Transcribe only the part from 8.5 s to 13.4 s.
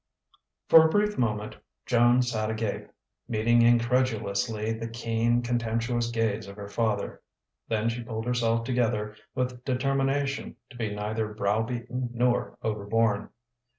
together with determination to be neither browbeaten nor overborne.